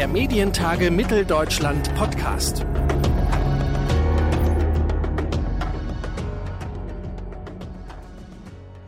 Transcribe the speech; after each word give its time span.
der 0.00 0.08
Medientage 0.08 0.90
Mitteldeutschland 0.90 1.94
Podcast. 1.94 2.64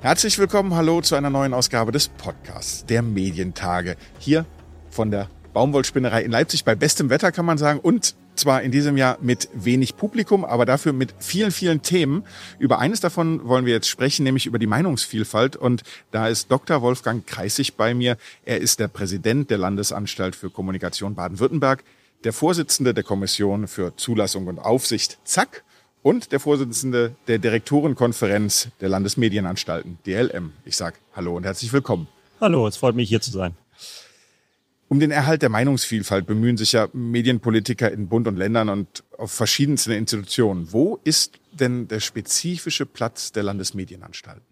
Herzlich 0.00 0.38
willkommen, 0.38 0.74
hallo 0.74 1.02
zu 1.02 1.14
einer 1.14 1.28
neuen 1.28 1.52
Ausgabe 1.52 1.92
des 1.92 2.08
Podcasts 2.08 2.86
der 2.86 3.02
Medientage. 3.02 3.96
Hier 4.18 4.46
von 4.88 5.10
der 5.10 5.28
Baumwollspinnerei 5.52 6.22
in 6.22 6.30
Leipzig 6.30 6.64
bei 6.64 6.74
bestem 6.74 7.10
Wetter 7.10 7.30
kann 7.30 7.44
man 7.44 7.58
sagen 7.58 7.80
und 7.80 8.14
zwar 8.34 8.62
in 8.62 8.70
diesem 8.72 8.96
Jahr 8.96 9.18
mit 9.20 9.48
wenig 9.52 9.96
Publikum, 9.96 10.44
aber 10.44 10.66
dafür 10.66 10.92
mit 10.92 11.14
vielen, 11.18 11.50
vielen 11.50 11.82
Themen. 11.82 12.24
Über 12.58 12.78
eines 12.78 13.00
davon 13.00 13.46
wollen 13.46 13.66
wir 13.66 13.72
jetzt 13.72 13.88
sprechen, 13.88 14.24
nämlich 14.24 14.46
über 14.46 14.58
die 14.58 14.66
Meinungsvielfalt. 14.66 15.56
Und 15.56 15.82
da 16.10 16.28
ist 16.28 16.50
Dr. 16.50 16.82
Wolfgang 16.82 17.26
Kreisig 17.26 17.74
bei 17.76 17.94
mir. 17.94 18.16
Er 18.44 18.60
ist 18.60 18.80
der 18.80 18.88
Präsident 18.88 19.50
der 19.50 19.58
Landesanstalt 19.58 20.36
für 20.36 20.50
Kommunikation 20.50 21.14
Baden-Württemberg, 21.14 21.84
der 22.24 22.32
Vorsitzende 22.32 22.94
der 22.94 23.04
Kommission 23.04 23.68
für 23.68 23.96
Zulassung 23.96 24.46
und 24.46 24.58
Aufsicht 24.58 25.18
ZAK 25.24 25.64
und 26.02 26.32
der 26.32 26.40
Vorsitzende 26.40 27.14
der 27.28 27.38
Direktorenkonferenz 27.38 28.68
der 28.80 28.88
Landesmedienanstalten 28.88 29.98
DLM. 30.06 30.52
Ich 30.64 30.76
sage 30.76 30.96
Hallo 31.14 31.36
und 31.36 31.44
herzlich 31.44 31.72
willkommen. 31.72 32.08
Hallo, 32.40 32.66
es 32.66 32.76
freut 32.76 32.96
mich 32.96 33.08
hier 33.08 33.20
zu 33.20 33.30
sein. 33.30 33.54
Um 34.92 35.00
den 35.00 35.10
Erhalt 35.10 35.40
der 35.40 35.48
Meinungsvielfalt 35.48 36.26
bemühen 36.26 36.58
sich 36.58 36.72
ja 36.72 36.86
Medienpolitiker 36.92 37.90
in 37.90 38.08
Bund 38.08 38.28
und 38.28 38.36
Ländern 38.36 38.68
und 38.68 39.04
auf 39.16 39.32
verschiedensten 39.32 39.92
Institutionen. 39.92 40.70
Wo 40.70 41.00
ist 41.02 41.40
denn 41.50 41.88
der 41.88 42.00
spezifische 42.00 42.84
Platz 42.84 43.32
der 43.32 43.42
Landesmedienanstalten? 43.42 44.44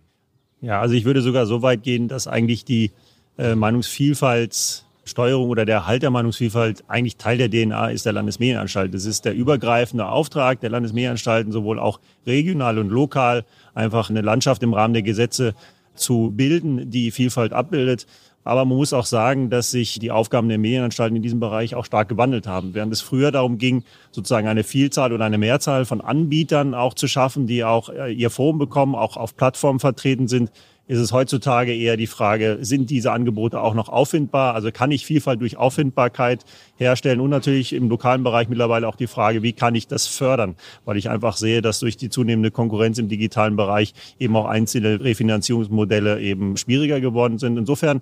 Ja, 0.62 0.80
also 0.80 0.94
ich 0.94 1.04
würde 1.04 1.20
sogar 1.20 1.44
so 1.44 1.60
weit 1.60 1.82
gehen, 1.82 2.08
dass 2.08 2.26
eigentlich 2.26 2.64
die 2.64 2.92
äh, 3.36 3.54
Meinungsvielfaltssteuerung 3.54 5.50
oder 5.50 5.66
der 5.66 5.74
Erhalt 5.74 6.02
der 6.02 6.10
Meinungsvielfalt 6.10 6.84
eigentlich 6.88 7.18
Teil 7.18 7.36
der 7.36 7.50
DNA 7.50 7.90
ist 7.90 8.06
der 8.06 8.14
Landesmedienanstalt. 8.14 8.94
Das 8.94 9.04
ist 9.04 9.26
der 9.26 9.34
übergreifende 9.34 10.08
Auftrag 10.08 10.60
der 10.60 10.70
Landesmedienanstalten, 10.70 11.52
sowohl 11.52 11.78
auch 11.78 12.00
regional 12.26 12.78
und 12.78 12.88
lokal, 12.88 13.44
einfach 13.74 14.08
eine 14.08 14.22
Landschaft 14.22 14.62
im 14.62 14.72
Rahmen 14.72 14.94
der 14.94 15.02
Gesetze 15.02 15.54
zu 15.96 16.32
bilden, 16.34 16.90
die 16.90 17.10
Vielfalt 17.10 17.52
abbildet. 17.52 18.06
Aber 18.44 18.64
man 18.64 18.76
muss 18.76 18.92
auch 18.92 19.04
sagen, 19.04 19.50
dass 19.50 19.70
sich 19.70 19.98
die 19.98 20.10
Aufgaben 20.10 20.48
der 20.48 20.58
Medienanstalten 20.58 21.16
in 21.16 21.22
diesem 21.22 21.40
Bereich 21.40 21.74
auch 21.74 21.84
stark 21.84 22.08
gewandelt 22.08 22.46
haben. 22.46 22.74
Während 22.74 22.92
es 22.92 23.00
früher 23.00 23.30
darum 23.30 23.58
ging, 23.58 23.84
sozusagen 24.10 24.48
eine 24.48 24.64
Vielzahl 24.64 25.12
oder 25.12 25.24
eine 25.26 25.38
Mehrzahl 25.38 25.84
von 25.84 26.00
Anbietern 26.00 26.74
auch 26.74 26.94
zu 26.94 27.06
schaffen, 27.06 27.46
die 27.46 27.64
auch 27.64 27.90
äh, 27.90 28.12
ihr 28.12 28.30
Forum 28.30 28.58
bekommen, 28.58 28.94
auch 28.94 29.16
auf 29.16 29.36
Plattformen 29.36 29.78
vertreten 29.78 30.26
sind, 30.26 30.50
ist 30.90 30.98
es 30.98 31.12
heutzutage 31.12 31.72
eher 31.72 31.96
die 31.96 32.08
Frage, 32.08 32.58
sind 32.62 32.90
diese 32.90 33.12
Angebote 33.12 33.60
auch 33.60 33.74
noch 33.74 33.88
auffindbar? 33.88 34.56
Also 34.56 34.72
kann 34.72 34.90
ich 34.90 35.06
Vielfalt 35.06 35.40
durch 35.40 35.56
Auffindbarkeit 35.56 36.44
herstellen? 36.78 37.20
Und 37.20 37.30
natürlich 37.30 37.72
im 37.74 37.88
lokalen 37.88 38.24
Bereich 38.24 38.48
mittlerweile 38.48 38.88
auch 38.88 38.96
die 38.96 39.06
Frage, 39.06 39.44
wie 39.44 39.52
kann 39.52 39.76
ich 39.76 39.86
das 39.86 40.08
fördern? 40.08 40.56
Weil 40.84 40.96
ich 40.96 41.08
einfach 41.08 41.36
sehe, 41.36 41.62
dass 41.62 41.78
durch 41.78 41.96
die 41.96 42.10
zunehmende 42.10 42.50
Konkurrenz 42.50 42.98
im 42.98 43.08
digitalen 43.08 43.54
Bereich 43.54 43.94
eben 44.18 44.34
auch 44.34 44.46
einzelne 44.46 45.00
Refinanzierungsmodelle 45.00 46.20
eben 46.20 46.56
schwieriger 46.56 47.00
geworden 47.00 47.38
sind. 47.38 47.56
Insofern 47.56 48.00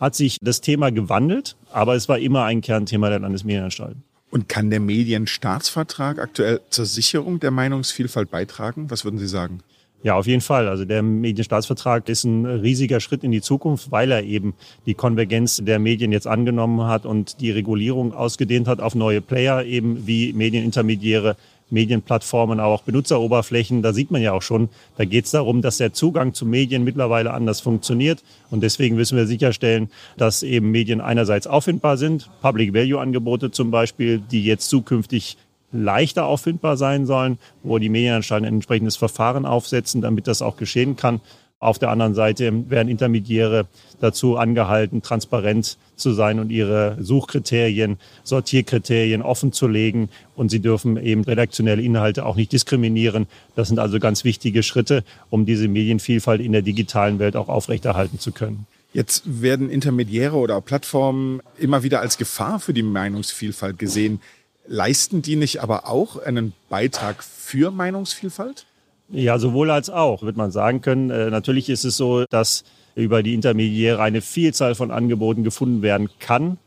hat 0.00 0.14
sich 0.14 0.38
das 0.40 0.60
Thema 0.60 0.90
gewandelt, 0.90 1.56
aber 1.70 1.94
es 1.94 2.08
war 2.08 2.18
immer 2.18 2.44
ein 2.44 2.62
Kernthema 2.62 3.10
der 3.10 3.20
Landesmedienanstalten. 3.20 4.02
Und 4.30 4.48
kann 4.48 4.70
der 4.70 4.80
Medienstaatsvertrag 4.80 6.18
aktuell 6.18 6.60
zur 6.70 6.86
Sicherung 6.86 7.40
der 7.40 7.50
Meinungsvielfalt 7.50 8.30
beitragen? 8.30 8.90
Was 8.90 9.04
würden 9.04 9.18
Sie 9.18 9.28
sagen? 9.28 9.60
Ja, 10.02 10.14
auf 10.14 10.26
jeden 10.26 10.40
Fall. 10.40 10.68
Also 10.68 10.86
der 10.86 11.02
Medienstaatsvertrag 11.02 12.08
ist 12.08 12.24
ein 12.24 12.46
riesiger 12.46 13.00
Schritt 13.00 13.22
in 13.22 13.32
die 13.32 13.42
Zukunft, 13.42 13.90
weil 13.90 14.10
er 14.10 14.22
eben 14.22 14.54
die 14.86 14.94
Konvergenz 14.94 15.60
der 15.62 15.78
Medien 15.78 16.10
jetzt 16.10 16.26
angenommen 16.26 16.84
hat 16.84 17.04
und 17.04 17.40
die 17.40 17.50
Regulierung 17.50 18.14
ausgedehnt 18.14 18.66
hat 18.66 18.80
auf 18.80 18.94
neue 18.94 19.20
Player, 19.20 19.64
eben 19.64 20.06
wie 20.06 20.32
Medienintermediäre, 20.32 21.36
Medienplattformen, 21.70 22.60
aber 22.60 22.74
auch 22.74 22.82
Benutzeroberflächen. 22.82 23.82
Da 23.82 23.92
sieht 23.92 24.10
man 24.10 24.22
ja 24.22 24.32
auch 24.32 24.42
schon, 24.42 24.68
da 24.96 25.04
geht 25.04 25.26
es 25.26 25.30
darum, 25.30 25.62
dass 25.62 25.78
der 25.78 25.92
Zugang 25.92 26.34
zu 26.34 26.46
Medien 26.46 26.84
mittlerweile 26.84 27.32
anders 27.32 27.60
funktioniert. 27.60 28.22
Und 28.50 28.62
deswegen 28.62 28.96
müssen 28.96 29.16
wir 29.16 29.26
sicherstellen, 29.26 29.90
dass 30.16 30.42
eben 30.42 30.70
Medien 30.70 31.00
einerseits 31.00 31.46
auffindbar 31.46 31.96
sind, 31.96 32.30
Public-Value-Angebote 32.42 33.50
zum 33.50 33.70
Beispiel, 33.70 34.18
die 34.18 34.44
jetzt 34.44 34.68
zukünftig 34.68 35.36
leichter 35.72 36.26
auffindbar 36.26 36.76
sein 36.76 37.06
sollen, 37.06 37.38
wo 37.62 37.78
die 37.78 37.88
Medienanstalten 37.88 38.46
ein 38.46 38.54
entsprechendes 38.54 38.96
Verfahren 38.96 39.46
aufsetzen, 39.46 40.00
damit 40.00 40.26
das 40.26 40.42
auch 40.42 40.56
geschehen 40.56 40.96
kann. 40.96 41.20
Auf 41.62 41.78
der 41.78 41.90
anderen 41.90 42.14
Seite 42.14 42.70
werden 42.70 42.88
Intermediäre 42.88 43.66
dazu 44.00 44.38
angehalten, 44.38 45.02
transparent 45.02 45.76
zu 45.94 46.12
sein 46.12 46.40
und 46.40 46.48
ihre 46.48 46.96
Suchkriterien, 47.00 47.98
Sortierkriterien 48.24 49.20
offen 49.20 49.52
zu 49.52 49.68
legen. 49.68 50.08
Und 50.34 50.50
sie 50.50 50.60
dürfen 50.60 50.96
eben 50.96 51.22
redaktionelle 51.22 51.82
Inhalte 51.82 52.24
auch 52.24 52.36
nicht 52.36 52.50
diskriminieren. 52.52 53.26
Das 53.56 53.68
sind 53.68 53.78
also 53.78 54.00
ganz 54.00 54.24
wichtige 54.24 54.62
Schritte, 54.62 55.04
um 55.28 55.44
diese 55.44 55.68
Medienvielfalt 55.68 56.40
in 56.40 56.52
der 56.52 56.62
digitalen 56.62 57.18
Welt 57.18 57.36
auch 57.36 57.50
aufrechterhalten 57.50 58.18
zu 58.18 58.32
können. 58.32 58.66
Jetzt 58.94 59.42
werden 59.42 59.68
Intermediäre 59.68 60.36
oder 60.36 60.62
Plattformen 60.62 61.42
immer 61.58 61.82
wieder 61.82 62.00
als 62.00 62.16
Gefahr 62.16 62.58
für 62.58 62.72
die 62.72 62.82
Meinungsvielfalt 62.82 63.78
gesehen. 63.78 64.22
Leisten 64.66 65.20
die 65.20 65.36
nicht 65.36 65.62
aber 65.62 65.86
auch 65.88 66.16
einen 66.16 66.54
Beitrag 66.70 67.22
für 67.22 67.70
Meinungsvielfalt? 67.70 68.64
Ja, 69.12 69.38
sowohl 69.38 69.70
als 69.70 69.90
auch, 69.90 70.22
wird 70.22 70.36
man 70.36 70.50
sagen 70.50 70.80
können. 70.82 71.10
Äh, 71.10 71.30
natürlich 71.30 71.68
ist 71.68 71.84
es 71.84 71.96
so, 71.96 72.24
dass 72.30 72.64
über 72.94 73.22
die 73.22 73.34
Intermediäre 73.34 74.00
eine 74.00 74.20
Vielzahl 74.20 74.74
von 74.74 74.90
Angeboten 74.90 75.42
gefunden 75.42 75.82
werden 75.82 76.08
kann, 76.18 76.58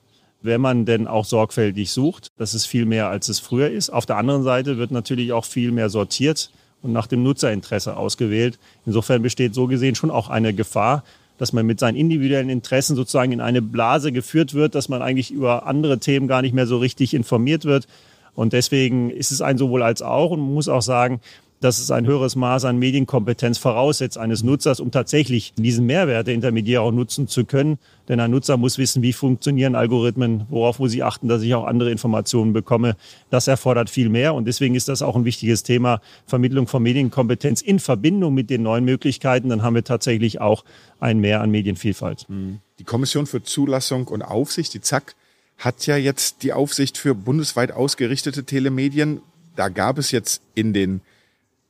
wenn 0.41 0.59
man 0.59 0.85
denn 0.85 1.07
auch 1.07 1.25
sorgfältig 1.25 1.91
sucht. 1.91 2.27
Das 2.37 2.53
ist 2.53 2.65
viel 2.65 2.85
mehr, 2.85 3.07
als 3.09 3.29
es 3.29 3.39
früher 3.39 3.69
ist. 3.69 3.89
Auf 3.89 4.05
der 4.05 4.17
anderen 4.17 4.43
Seite 4.43 4.77
wird 4.77 4.91
natürlich 4.91 5.31
auch 5.31 5.45
viel 5.45 5.71
mehr 5.71 5.89
sortiert 5.89 6.51
und 6.81 6.91
nach 6.91 7.07
dem 7.07 7.23
Nutzerinteresse 7.23 7.95
ausgewählt. 7.95 8.59
Insofern 8.85 9.21
besteht 9.21 9.53
so 9.53 9.67
gesehen 9.67 9.95
schon 9.95 10.11
auch 10.11 10.29
eine 10.29 10.53
Gefahr, 10.53 11.03
dass 11.37 11.53
man 11.53 11.65
mit 11.65 11.79
seinen 11.79 11.95
individuellen 11.95 12.49
Interessen 12.49 12.95
sozusagen 12.95 13.31
in 13.31 13.41
eine 13.41 13.61
Blase 13.61 14.11
geführt 14.11 14.53
wird, 14.53 14.75
dass 14.75 14.89
man 14.89 15.01
eigentlich 15.01 15.31
über 15.31 15.65
andere 15.65 15.99
Themen 15.99 16.27
gar 16.27 16.41
nicht 16.41 16.53
mehr 16.53 16.67
so 16.67 16.77
richtig 16.77 17.13
informiert 17.13 17.63
wird. 17.63 17.87
Und 18.35 18.53
deswegen 18.53 19.09
ist 19.09 19.31
es 19.31 19.41
ein 19.41 19.57
sowohl 19.57 19.83
als 19.83 20.01
auch. 20.01 20.31
Und 20.31 20.41
man 20.41 20.53
muss 20.53 20.67
auch 20.67 20.81
sagen, 20.81 21.21
dass 21.63 21.79
es 21.79 21.91
ein 21.91 22.05
höheres 22.05 22.35
Maß 22.35 22.65
an 22.65 22.77
Medienkompetenz 22.77 23.57
voraussetzt 23.57 24.17
eines 24.17 24.43
Nutzers, 24.43 24.79
um 24.79 24.91
tatsächlich 24.91 25.53
diesen 25.55 25.85
Mehrwert 25.85 26.27
der 26.27 26.33
Intermediäre 26.33 26.81
auch 26.81 26.91
nutzen 26.91 27.27
zu 27.27 27.45
können. 27.45 27.79
Denn 28.09 28.19
ein 28.19 28.31
Nutzer 28.31 28.57
muss 28.57 28.77
wissen, 28.77 29.01
wie 29.01 29.13
funktionieren 29.13 29.75
Algorithmen, 29.75 30.45
worauf 30.49 30.79
muss 30.79 30.93
ich 30.93 31.03
achten, 31.03 31.29
dass 31.29 31.41
ich 31.41 31.55
auch 31.55 31.65
andere 31.65 31.89
Informationen 31.89 32.51
bekomme. 32.51 32.97
Das 33.29 33.47
erfordert 33.47 33.89
viel 33.89 34.09
mehr 34.09 34.33
und 34.33 34.45
deswegen 34.45 34.75
ist 34.75 34.89
das 34.89 35.01
auch 35.01 35.15
ein 35.15 35.23
wichtiges 35.23 35.63
Thema, 35.63 36.01
Vermittlung 36.25 36.67
von 36.67 36.83
Medienkompetenz 36.83 37.61
in 37.61 37.79
Verbindung 37.79 38.33
mit 38.33 38.49
den 38.49 38.63
neuen 38.63 38.83
Möglichkeiten. 38.83 39.47
Dann 39.47 39.63
haben 39.63 39.75
wir 39.75 39.85
tatsächlich 39.85 40.41
auch 40.41 40.65
ein 40.99 41.19
Mehr 41.19 41.39
an 41.41 41.49
Medienvielfalt. 41.49 42.25
Hm. 42.27 42.59
Die 42.79 42.83
Kommission 42.83 43.25
für 43.25 43.41
Zulassung 43.41 44.07
und 44.07 44.21
Aufsicht, 44.21 44.73
die 44.73 44.81
ZAK, 44.81 45.15
hat 45.57 45.85
ja 45.85 45.95
jetzt 45.95 46.43
die 46.43 46.51
Aufsicht 46.51 46.97
für 46.97 47.15
bundesweit 47.15 47.71
ausgerichtete 47.71 48.43
Telemedien. 48.43 49.21
Da 49.55 49.69
gab 49.69 49.97
es 49.97 50.11
jetzt 50.11 50.41
in 50.55 50.73
den 50.73 51.01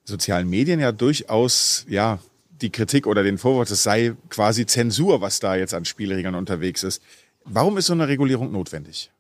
sozialen 0.06 0.50
Medien 0.50 0.80
ja 0.80 0.92
durchaus, 0.92 1.86
ja, 1.88 2.20
die 2.62 2.70
Kritik 2.70 3.08
oder 3.08 3.24
den 3.24 3.38
Vorwurf, 3.38 3.70
es 3.70 3.84
sei 3.84 4.14
quasi 4.30 4.66
Zensur, 4.66 5.22
was 5.22 5.40
da 5.40 5.56
jetzt 5.56 5.74
an 5.74 5.86
Spielregeln 5.86 6.36
unterwegs 6.36 6.84
ist. 6.84 7.02
Warum 7.46 7.78
ist 7.78 7.88
so 7.88 7.94
eine 7.94 8.08
Regulierung 8.08 8.52
notwendig? 8.52 9.12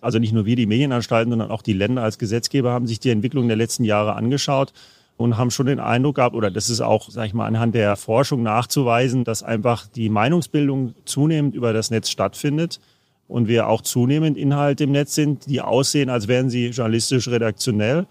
Also 0.00 0.18
nicht 0.18 0.32
nur 0.32 0.44
wir, 0.44 0.54
die 0.54 0.66
Medienanstalten, 0.66 1.30
sondern 1.30 1.50
auch 1.50 1.62
die 1.62 1.72
Länder 1.72 2.02
als 2.02 2.18
Gesetzgeber 2.18 2.70
haben 2.72 2.86
sich 2.86 3.00
die 3.00 3.10
Entwicklung 3.10 3.48
der 3.48 3.56
letzten 3.56 3.84
Jahre 3.84 4.14
angeschaut 4.14 4.72
und 5.16 5.36
haben 5.36 5.50
schon 5.50 5.66
den 5.66 5.80
Eindruck 5.80 6.16
gehabt, 6.16 6.36
oder 6.36 6.50
das 6.50 6.70
ist 6.70 6.80
auch, 6.80 7.10
sag 7.10 7.26
ich 7.26 7.34
mal, 7.34 7.46
anhand 7.46 7.74
der 7.74 7.96
Forschung 7.96 8.42
nachzuweisen, 8.42 9.24
dass 9.24 9.42
einfach 9.42 9.86
die 9.86 10.08
Meinungsbildung 10.08 10.94
zunehmend 11.04 11.54
über 11.54 11.72
das 11.72 11.90
Netz 11.90 12.10
stattfindet 12.10 12.80
und 13.26 13.48
wir 13.48 13.66
auch 13.66 13.82
zunehmend 13.82 14.38
Inhalte 14.38 14.84
im 14.84 14.92
Netz 14.92 15.14
sind, 15.14 15.46
die 15.46 15.60
aussehen, 15.60 16.10
als 16.10 16.28
wären 16.28 16.50
sie 16.50 16.68
journalistisch 16.68 17.28
redaktionell 17.28 18.06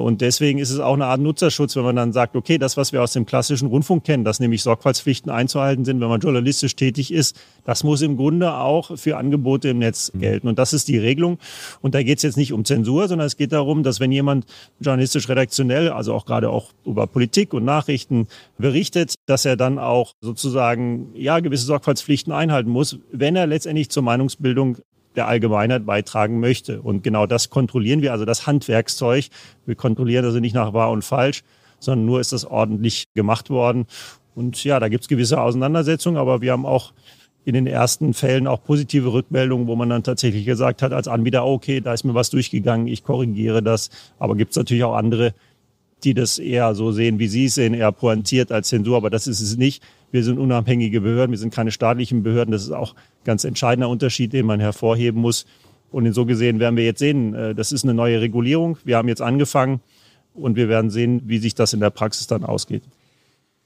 und 0.00 0.20
deswegen 0.20 0.58
ist 0.58 0.70
es 0.70 0.80
auch 0.80 0.94
eine 0.94 1.06
Art 1.06 1.20
Nutzerschutz, 1.20 1.76
wenn 1.76 1.84
man 1.84 1.96
dann 1.96 2.12
sagt, 2.12 2.34
okay, 2.34 2.58
das, 2.58 2.76
was 2.76 2.92
wir 2.92 3.02
aus 3.02 3.12
dem 3.12 3.26
klassischen 3.26 3.68
Rundfunk 3.68 4.04
kennen, 4.04 4.24
dass 4.24 4.40
nämlich 4.40 4.62
Sorgfaltspflichten 4.62 5.30
einzuhalten 5.30 5.84
sind, 5.84 6.00
wenn 6.00 6.08
man 6.08 6.20
journalistisch 6.20 6.74
tätig 6.74 7.12
ist, 7.12 7.38
das 7.64 7.84
muss 7.84 8.02
im 8.02 8.16
Grunde 8.16 8.54
auch 8.54 8.96
für 8.96 9.16
Angebote 9.16 9.68
im 9.68 9.78
Netz 9.78 10.12
mhm. 10.12 10.20
gelten. 10.20 10.48
Und 10.48 10.58
das 10.58 10.72
ist 10.72 10.88
die 10.88 10.98
Regelung. 10.98 11.38
Und 11.80 11.94
da 11.94 12.02
geht 12.02 12.18
es 12.18 12.22
jetzt 12.22 12.36
nicht 12.36 12.52
um 12.52 12.64
Zensur, 12.64 13.08
sondern 13.08 13.26
es 13.26 13.36
geht 13.36 13.52
darum, 13.52 13.82
dass 13.82 14.00
wenn 14.00 14.10
jemand 14.10 14.46
journalistisch 14.80 15.28
redaktionell, 15.28 15.90
also 15.90 16.14
auch 16.14 16.26
gerade 16.26 16.50
auch 16.50 16.72
über 16.84 17.06
Politik 17.06 17.52
und 17.52 17.64
Nachrichten 17.64 18.26
berichtet, 18.58 19.14
dass 19.26 19.44
er 19.44 19.56
dann 19.56 19.78
auch 19.78 20.14
sozusagen 20.20 21.10
ja 21.14 21.40
gewisse 21.40 21.66
Sorgfaltspflichten 21.66 22.32
einhalten 22.32 22.70
muss, 22.70 22.98
wenn 23.12 23.36
er 23.36 23.46
letztendlich 23.46 23.90
zur 23.90 24.02
Meinungsbildung 24.02 24.78
der 25.20 25.28
Allgemeinheit 25.28 25.84
beitragen 25.84 26.40
möchte. 26.40 26.80
Und 26.80 27.04
genau 27.04 27.26
das 27.26 27.50
kontrollieren 27.50 28.00
wir, 28.00 28.12
also 28.12 28.24
das 28.24 28.46
Handwerkszeug. 28.46 29.26
Wir 29.66 29.74
kontrollieren 29.74 30.24
also 30.24 30.40
nicht 30.40 30.54
nach 30.54 30.72
wahr 30.72 30.90
und 30.90 31.04
falsch, 31.04 31.42
sondern 31.78 32.06
nur 32.06 32.20
ist 32.20 32.32
das 32.32 32.46
ordentlich 32.46 33.04
gemacht 33.14 33.50
worden. 33.50 33.86
Und 34.34 34.64
ja, 34.64 34.80
da 34.80 34.88
gibt 34.88 35.02
es 35.02 35.08
gewisse 35.08 35.38
Auseinandersetzungen, 35.38 36.16
aber 36.16 36.40
wir 36.40 36.52
haben 36.52 36.64
auch 36.64 36.94
in 37.44 37.52
den 37.52 37.66
ersten 37.66 38.14
Fällen 38.14 38.46
auch 38.46 38.62
positive 38.64 39.12
Rückmeldungen, 39.12 39.66
wo 39.66 39.76
man 39.76 39.90
dann 39.90 40.02
tatsächlich 40.02 40.46
gesagt 40.46 40.80
hat 40.80 40.94
als 40.94 41.06
Anbieter, 41.06 41.44
okay, 41.44 41.82
da 41.82 41.92
ist 41.92 42.04
mir 42.04 42.14
was 42.14 42.30
durchgegangen, 42.30 42.86
ich 42.86 43.04
korrigiere 43.04 43.62
das. 43.62 43.90
Aber 44.18 44.36
gibt 44.36 44.52
es 44.52 44.56
natürlich 44.56 44.84
auch 44.84 44.94
andere, 44.94 45.34
die 46.02 46.14
das 46.14 46.38
eher 46.38 46.74
so 46.74 46.92
sehen, 46.92 47.18
wie 47.18 47.28
Sie 47.28 47.44
es 47.44 47.56
sehen, 47.56 47.74
eher 47.74 47.92
pointiert 47.92 48.52
als 48.52 48.68
Zensur. 48.68 48.96
Aber 48.96 49.10
das 49.10 49.26
ist 49.26 49.42
es 49.42 49.58
nicht. 49.58 49.82
Wir 50.12 50.24
sind 50.24 50.38
unabhängige 50.38 51.00
Behörden, 51.00 51.32
wir 51.32 51.38
sind 51.38 51.54
keine 51.54 51.70
staatlichen 51.70 52.22
Behörden. 52.22 52.52
Das 52.52 52.62
ist 52.62 52.72
auch 52.72 52.94
ein 52.94 53.24
ganz 53.24 53.44
entscheidender 53.44 53.88
Unterschied, 53.88 54.32
den 54.32 54.46
man 54.46 54.60
hervorheben 54.60 55.20
muss. 55.20 55.46
Und 55.90 56.06
in 56.06 56.12
so 56.12 56.24
gesehen 56.24 56.60
werden 56.60 56.76
wir 56.76 56.84
jetzt 56.84 56.98
sehen, 56.98 57.34
äh, 57.34 57.54
das 57.54 57.72
ist 57.72 57.84
eine 57.84 57.94
neue 57.94 58.20
Regulierung. 58.20 58.78
Wir 58.84 58.96
haben 58.96 59.08
jetzt 59.08 59.22
angefangen 59.22 59.80
und 60.34 60.56
wir 60.56 60.68
werden 60.68 60.90
sehen, 60.90 61.22
wie 61.26 61.38
sich 61.38 61.54
das 61.54 61.72
in 61.72 61.80
der 61.80 61.90
Praxis 61.90 62.26
dann 62.26 62.44
ausgeht. 62.44 62.82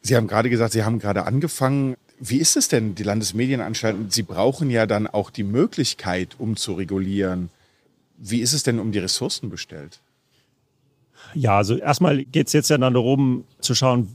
Sie 0.00 0.16
haben 0.16 0.26
gerade 0.26 0.50
gesagt, 0.50 0.72
Sie 0.72 0.84
haben 0.84 0.98
gerade 0.98 1.24
angefangen. 1.24 1.96
Wie 2.20 2.38
ist 2.38 2.56
es 2.56 2.68
denn, 2.68 2.94
die 2.94 3.02
Landesmedienanstalten? 3.02 4.10
Sie 4.10 4.22
brauchen 4.22 4.70
ja 4.70 4.86
dann 4.86 5.06
auch 5.06 5.30
die 5.30 5.44
Möglichkeit, 5.44 6.36
um 6.38 6.56
zu 6.56 6.74
regulieren. 6.74 7.50
Wie 8.18 8.40
ist 8.40 8.52
es 8.52 8.62
denn 8.62 8.78
um 8.78 8.92
die 8.92 8.98
Ressourcen 8.98 9.50
bestellt? 9.50 10.00
Ja, 11.34 11.56
also 11.56 11.76
erstmal 11.76 12.24
geht 12.24 12.48
es 12.48 12.52
jetzt 12.52 12.70
ja 12.70 12.78
dann 12.78 12.94
darum 12.94 13.44
zu 13.60 13.74
schauen, 13.74 14.08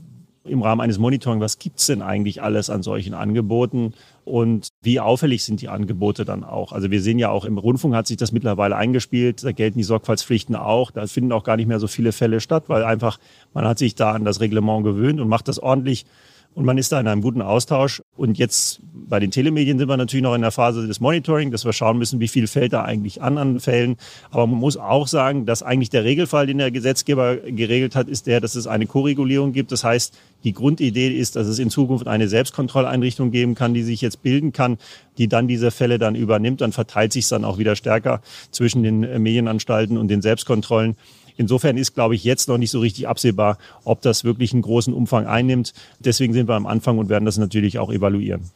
im 0.44 0.62
Rahmen 0.62 0.80
eines 0.80 0.98
Monitoring, 0.98 1.40
was 1.40 1.58
gibt 1.58 1.80
es 1.80 1.86
denn 1.86 2.00
eigentlich 2.00 2.42
alles 2.42 2.70
an 2.70 2.82
solchen 2.82 3.12
Angeboten 3.12 3.92
und 4.24 4.68
wie 4.82 4.98
auffällig 4.98 5.44
sind 5.44 5.60
die 5.60 5.68
Angebote 5.68 6.24
dann 6.24 6.44
auch. 6.44 6.72
Also 6.72 6.90
wir 6.90 7.02
sehen 7.02 7.18
ja 7.18 7.30
auch 7.30 7.44
im 7.44 7.58
Rundfunk 7.58 7.94
hat 7.94 8.06
sich 8.06 8.16
das 8.16 8.32
mittlerweile 8.32 8.76
eingespielt, 8.76 9.44
da 9.44 9.52
gelten 9.52 9.78
die 9.78 9.84
Sorgfaltspflichten 9.84 10.56
auch, 10.56 10.90
da 10.90 11.06
finden 11.06 11.32
auch 11.32 11.44
gar 11.44 11.56
nicht 11.56 11.66
mehr 11.66 11.80
so 11.80 11.88
viele 11.88 12.12
Fälle 12.12 12.40
statt, 12.40 12.64
weil 12.68 12.84
einfach 12.84 13.18
man 13.52 13.66
hat 13.66 13.78
sich 13.78 13.94
da 13.94 14.12
an 14.12 14.24
das 14.24 14.40
Reglement 14.40 14.84
gewöhnt 14.84 15.20
und 15.20 15.28
macht 15.28 15.48
das 15.48 15.58
ordentlich 15.58 16.06
und 16.54 16.64
man 16.64 16.78
ist 16.78 16.90
da 16.90 17.00
in 17.00 17.06
einem 17.06 17.22
guten 17.22 17.42
Austausch. 17.42 18.02
Und 18.16 18.36
jetzt 18.36 18.80
bei 18.92 19.20
den 19.20 19.30
Telemedien 19.30 19.78
sind 19.78 19.88
wir 19.88 19.96
natürlich 19.96 20.22
noch 20.22 20.34
in 20.34 20.42
der 20.42 20.50
Phase 20.50 20.86
des 20.86 21.00
Monitoring, 21.00 21.52
dass 21.52 21.64
wir 21.64 21.72
schauen 21.72 21.96
müssen, 21.96 22.18
wie 22.18 22.28
viel 22.28 22.48
fällt 22.48 22.72
da 22.72 22.82
eigentlich 22.82 23.22
an 23.22 23.38
an 23.38 23.60
Fällen. 23.60 23.96
Aber 24.30 24.46
man 24.46 24.58
muss 24.58 24.76
auch 24.76 25.06
sagen, 25.06 25.46
dass 25.46 25.62
eigentlich 25.62 25.90
der 25.90 26.04
Regelfall, 26.04 26.46
den 26.46 26.58
der 26.58 26.70
Gesetzgeber 26.70 27.36
geregelt 27.36 27.94
hat, 27.94 28.08
ist 28.08 28.26
der, 28.26 28.40
dass 28.40 28.56
es 28.56 28.66
eine 28.66 28.86
Koregulierung 28.86 29.52
gibt. 29.52 29.70
Das 29.70 29.84
heißt, 29.84 30.18
die 30.42 30.52
Grundidee 30.52 31.08
ist, 31.08 31.36
dass 31.36 31.46
es 31.46 31.60
in 31.60 31.70
Zukunft 31.70 32.08
eine 32.08 32.28
Selbstkontrolleinrichtung 32.28 33.30
geben 33.30 33.54
kann, 33.54 33.72
die 33.72 33.82
sich 33.82 34.00
jetzt 34.00 34.22
bilden 34.22 34.52
kann, 34.52 34.78
die 35.18 35.28
dann 35.28 35.46
diese 35.46 35.70
Fälle 35.70 35.98
dann 35.98 36.16
übernimmt. 36.16 36.62
Dann 36.62 36.72
verteilt 36.72 37.12
sich 37.12 37.28
dann 37.28 37.44
auch 37.44 37.58
wieder 37.58 37.76
stärker 37.76 38.22
zwischen 38.50 38.82
den 38.82 39.00
Medienanstalten 39.22 39.96
und 39.96 40.08
den 40.08 40.20
Selbstkontrollen. 40.20 40.96
Insofern 41.40 41.78
ist, 41.78 41.94
glaube 41.94 42.14
ich, 42.14 42.22
jetzt 42.22 42.48
noch 42.48 42.58
nicht 42.58 42.70
so 42.70 42.80
richtig 42.80 43.08
absehbar, 43.08 43.56
ob 43.84 44.02
das 44.02 44.24
wirklich 44.24 44.52
einen 44.52 44.60
großen 44.60 44.92
Umfang 44.92 45.26
einnimmt. 45.26 45.72
Deswegen 45.98 46.34
sind 46.34 46.50
wir 46.50 46.54
am 46.54 46.66
Anfang 46.66 46.98
und 46.98 47.08
werden 47.08 47.24
das 47.24 47.38
natürlich 47.38 47.78
auch 47.78 47.90
evaluieren. 47.90 48.50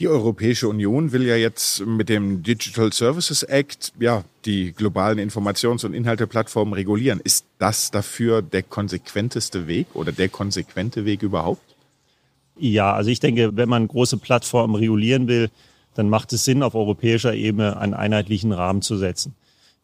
Die 0.00 0.06
Europäische 0.06 0.68
Union 0.68 1.12
will 1.12 1.26
ja 1.26 1.36
jetzt 1.36 1.86
mit 1.86 2.10
dem 2.10 2.42
Digital 2.42 2.92
Services 2.92 3.42
Act 3.42 3.94
ja 3.98 4.22
die 4.44 4.72
globalen 4.72 5.18
Informations- 5.18 5.86
und 5.86 5.94
Inhalteplattformen 5.94 6.74
regulieren. 6.74 7.22
Ist 7.24 7.46
das 7.58 7.90
dafür 7.90 8.42
der 8.42 8.62
konsequenteste 8.62 9.66
Weg 9.66 9.86
oder 9.94 10.12
der 10.12 10.28
konsequente 10.28 11.06
Weg 11.06 11.22
überhaupt? 11.22 11.62
Ja, 12.58 12.92
also 12.92 13.08
ich 13.08 13.20
denke, 13.20 13.56
wenn 13.56 13.70
man 13.70 13.88
große 13.88 14.18
Plattformen 14.18 14.74
regulieren 14.74 15.26
will, 15.26 15.48
dann 15.94 16.10
macht 16.10 16.34
es 16.34 16.44
Sinn, 16.44 16.62
auf 16.62 16.74
europäischer 16.74 17.32
Ebene 17.32 17.78
einen 17.78 17.94
einheitlichen 17.94 18.52
Rahmen 18.52 18.82
zu 18.82 18.98
setzen. 18.98 19.34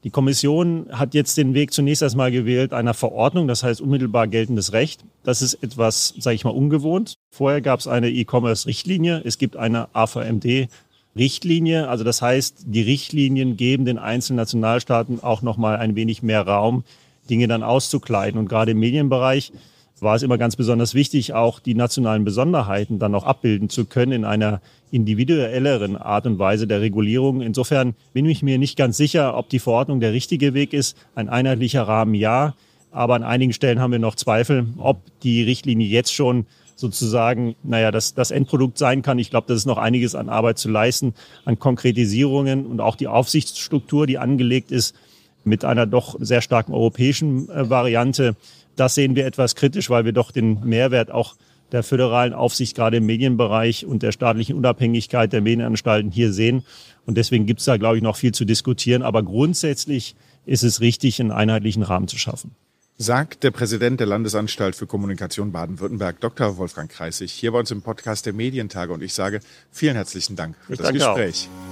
Die 0.05 0.11
Kommission 0.11 0.87
hat 0.91 1.15
jetzt 1.15 1.37
den 1.37 1.55
Weg 1.55 1.73
zunächst 1.73 2.03
erstmal 2.03 2.33
gewählt 2.33 2.73
einer 2.73 2.93
Verordnung, 2.93 3.47
das 3.47 3.63
heißt 3.63 3.81
unmittelbar 3.81 4.27
geltendes 4.27 4.73
Recht. 4.73 5.05
Das 5.23 5.43
ist 5.43 5.55
etwas, 5.63 6.13
sage 6.19 6.35
ich 6.35 6.45
mal, 6.45 6.51
ungewohnt. 6.51 7.15
Vorher 7.31 7.61
gab 7.61 7.79
es 7.79 7.87
eine 7.87 8.11
E-Commerce-Richtlinie, 8.11 9.23
es 9.25 9.39
gibt 9.39 9.57
eine 9.57 9.95
AVMD. 9.95 10.69
Richtlinie, 11.15 11.89
also 11.89 12.05
das 12.05 12.21
heißt, 12.21 12.65
die 12.67 12.83
Richtlinien 12.83 13.57
geben 13.57 13.85
den 13.85 13.99
einzelnen 13.99 14.39
Nationalstaaten 14.39 15.23
auch 15.23 15.43
noch 15.43 15.57
mal 15.57 15.77
ein 15.77 15.95
wenig 15.95 16.23
mehr 16.23 16.43
Raum, 16.43 16.85
Dinge 17.31 17.47
dann 17.47 17.63
auszukleiden. 17.63 18.41
Und 18.41 18.49
gerade 18.49 18.73
im 18.73 18.81
Medienbereich 18.81 19.53
war 20.03 20.17
es 20.17 20.23
immer 20.23 20.37
ganz 20.37 20.57
besonders 20.57 20.95
wichtig, 20.95 21.33
auch 21.33 21.61
die 21.61 21.75
nationalen 21.75 22.25
Besonderheiten 22.25 22.99
dann 22.99 23.15
auch 23.15 23.25
abbilden 23.25 23.69
zu 23.69 23.85
können 23.85 24.13
in 24.13 24.25
einer 24.25 24.61
individuelleren 24.91 25.97
Art 25.97 26.27
und 26.27 26.39
Weise 26.39 26.67
der 26.67 26.81
Regulierung. 26.81 27.41
Insofern 27.41 27.95
bin 28.13 28.27
ich 28.27 28.43
mir 28.43 28.59
nicht 28.59 28.77
ganz 28.77 28.97
sicher, 28.97 29.37
ob 29.37 29.49
die 29.49 29.61
Verordnung 29.61 30.01
der 30.01 30.13
richtige 30.13 30.55
Weg 30.55 30.73
ist. 30.73 30.97
Ein 31.15 31.29
einheitlicher 31.29 31.83
Rahmen 31.83 32.15
ja, 32.15 32.55
aber 32.91 33.15
an 33.15 33.23
einigen 33.23 33.53
Stellen 33.53 33.81
haben 33.81 33.93
wir 33.93 33.99
noch 33.99 34.17
Zweifel, 34.17 34.67
ob 34.77 35.01
die 35.23 35.43
Richtlinie 35.43 35.87
jetzt 35.87 36.13
schon 36.13 36.47
sozusagen, 36.75 37.55
naja, 37.63 37.93
das, 37.93 38.15
das 38.15 38.33
Endprodukt 38.33 38.79
sein 38.79 39.03
kann. 39.03 39.19
Ich 39.21 39.31
glaube, 39.31 39.47
das 39.47 39.59
ist 39.59 39.67
noch 39.67 39.79
einiges 39.79 40.15
an 40.15 40.29
Arbeit 40.29 40.59
zu 40.59 40.69
leisten, 40.69 41.15
an 41.45 41.59
Konkretisierungen 41.59 42.67
und 42.67 42.81
auch 42.81 42.97
die 42.97 43.07
Aufsichtsstruktur, 43.07 44.07
die 44.07 44.19
angelegt 44.19 44.73
ist 44.73 44.97
mit 45.45 45.65
einer 45.65 45.87
doch 45.87 46.17
sehr 46.21 46.41
starken 46.41 46.73
europäischen 46.73 47.49
äh, 47.49 47.69
Variante 47.69 48.37
das 48.77 48.95
sehen 48.95 49.17
wir 49.17 49.27
etwas 49.27 49.55
kritisch, 49.55 49.91
weil 49.91 50.05
wir 50.05 50.13
doch 50.13 50.31
den 50.31 50.61
Mehrwert 50.65 51.11
auch 51.11 51.37
der 51.73 51.83
föderalen 51.83 52.35
Aufsicht 52.35 52.77
gerade 52.77 52.99
im 52.99 53.07
Medienbereich 53.07 53.87
und 53.87 54.03
der 54.03 54.13
staatlichen 54.13 54.57
Unabhängigkeit 54.57 55.33
der 55.33 55.41
Medienanstalten 55.41 56.11
hier 56.11 56.33
sehen. 56.33 56.65
Und 57.07 57.17
deswegen 57.17 57.47
gibt 57.47 57.61
es 57.61 57.67
da, 57.67 57.77
glaube 57.79 57.97
ich, 57.97 58.03
noch 58.03 58.17
viel 58.17 58.33
zu 58.33 58.45
diskutieren. 58.45 59.03
Aber 59.03 59.23
grundsätzlich 59.23 60.15
ist 60.45 60.65
es 60.65 60.81
richtig, 60.81 61.21
einen 61.21 61.31
einheitlichen 61.31 61.83
Rahmen 61.83 62.09
zu 62.09 62.19
schaffen. 62.19 62.55
Sagt 62.99 63.43
der 63.43 63.51
Präsident 63.51 64.01
der 64.01 64.07
Landesanstalt 64.07 64.77
für 64.77 64.87
Kommunikation 64.87 65.51
Baden-Württemberg, 65.51 66.21
Dr. 66.21 66.59
Wolfgang 66.59 66.91
Kreisig, 66.91 67.33
hier 67.33 67.53
bei 67.53 67.61
uns 67.61 67.71
im 67.71 67.81
Podcast 67.81 68.27
der 68.27 68.35
Medientage. 68.35 68.93
Und 68.93 69.03
ich 69.03 69.15
sage 69.15 69.41
vielen 69.71 69.97
herzlichen 69.97 70.37
Dank 70.37 70.57
für 70.67 70.75
ich 70.75 70.79
das 70.79 70.93
Gespräch. 70.93 71.49
Auch. 71.49 71.72